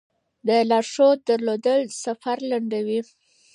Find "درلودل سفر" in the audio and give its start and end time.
1.29-2.37